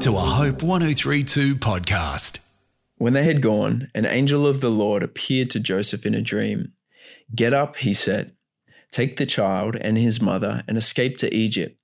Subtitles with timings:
[0.00, 2.38] to a Hope 1032 podcast.
[2.98, 6.72] When they had gone, an angel of the Lord appeared to Joseph in a dream.
[7.34, 8.36] Get up, he said.
[8.92, 11.76] Take the child and his mother and escape to Egypt.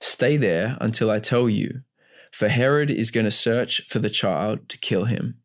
[0.00, 1.80] Stay there until I tell you,
[2.30, 5.38] for Herod is going to search for the child to kill him.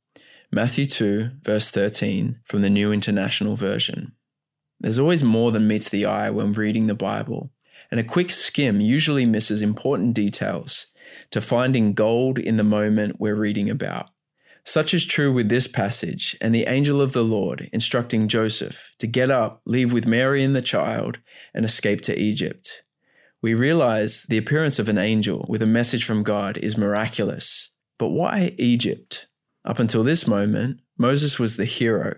[0.51, 4.11] Matthew 2, verse 13 from the New International Version.
[4.81, 7.51] There's always more than meets the eye when reading the Bible,
[7.89, 10.87] and a quick skim usually misses important details
[11.31, 14.09] to finding gold in the moment we're reading about.
[14.63, 19.07] Such is true with this passage and the angel of the Lord instructing Joseph to
[19.07, 21.19] get up, leave with Mary and the child,
[21.53, 22.83] and escape to Egypt.
[23.41, 27.71] We realize the appearance of an angel with a message from God is miraculous.
[27.97, 29.27] But why Egypt?
[29.63, 32.15] Up until this moment, Moses was the hero,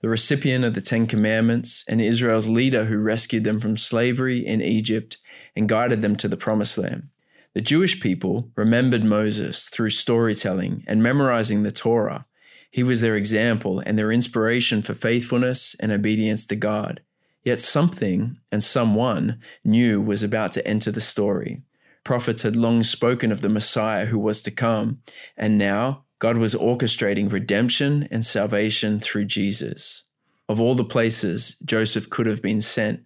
[0.00, 4.62] the recipient of the Ten Commandments, and Israel's leader who rescued them from slavery in
[4.62, 5.18] Egypt
[5.54, 7.08] and guided them to the Promised Land.
[7.52, 12.26] The Jewish people remembered Moses through storytelling and memorizing the Torah.
[12.70, 17.00] He was their example and their inspiration for faithfulness and obedience to God.
[17.42, 21.62] Yet something and someone new was about to enter the story.
[22.04, 25.00] Prophets had long spoken of the Messiah who was to come,
[25.36, 30.04] and now God was orchestrating redemption and salvation through Jesus.
[30.48, 33.00] Of all the places Joseph could have been sent,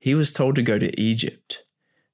[0.00, 1.64] he was told to go to Egypt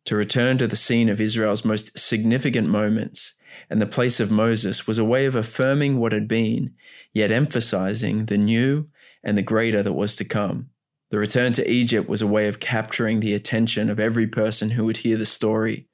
[0.06, 3.34] to return to the scene of Israel's most significant moments,
[3.68, 6.74] and the place of Moses was a way of affirming what had been,
[7.12, 8.88] yet emphasizing the new
[9.22, 10.70] and the greater that was to come.
[11.10, 14.84] The return to Egypt was a way of capturing the attention of every person who
[14.84, 15.88] would hear the story.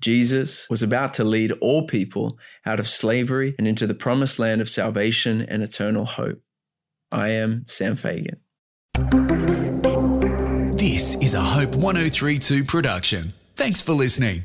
[0.00, 4.60] Jesus was about to lead all people out of slavery and into the promised land
[4.60, 6.40] of salvation and eternal hope.
[7.10, 8.40] I am Sam Fagan.
[10.76, 13.32] This is a Hope 1032 production.
[13.60, 14.42] Thanks for listening.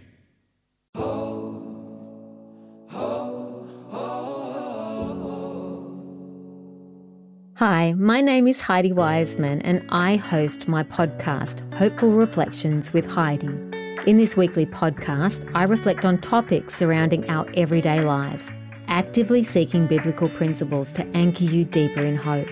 [7.55, 13.47] Hi, my name is Heidi Wiseman, and I host my podcast, Hopeful Reflections with Heidi.
[14.06, 18.51] In this weekly podcast, I reflect on topics surrounding our everyday lives,
[18.90, 22.50] actively seeking biblical principles to anchor you deeper in hope.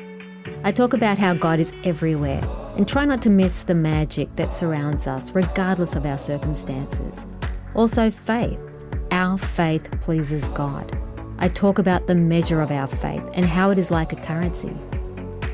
[0.64, 2.42] I talk about how God is everywhere
[2.78, 7.26] and try not to miss the magic that surrounds us, regardless of our circumstances.
[7.76, 8.60] Also, faith.
[9.12, 10.98] Our faith pleases God.
[11.38, 14.76] I talk about the measure of our faith and how it is like a currency.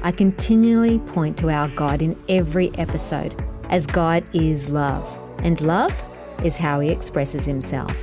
[0.01, 3.35] I continually point to our God in every episode,
[3.69, 5.05] as God is love,
[5.39, 5.94] and love
[6.44, 7.95] is how He expresses Himself.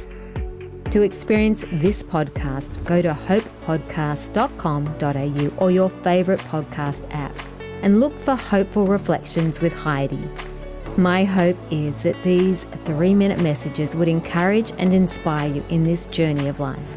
[0.97, 7.39] To experience this podcast, go to hopepodcast.com.au or your favourite podcast app
[7.83, 10.27] and look for Hopeful Reflections with Heidi.
[10.97, 16.07] My hope is that these three minute messages would encourage and inspire you in this
[16.07, 16.97] journey of life.